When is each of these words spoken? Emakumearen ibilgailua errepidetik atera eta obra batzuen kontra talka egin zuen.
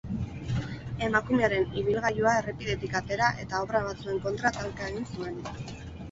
Emakumearen 1.07 1.67
ibilgailua 1.81 2.31
errepidetik 2.37 2.95
atera 2.99 3.27
eta 3.43 3.59
obra 3.65 3.81
batzuen 3.89 4.17
kontra 4.23 4.53
talka 4.55 4.89
egin 4.93 5.05
zuen. 5.17 5.37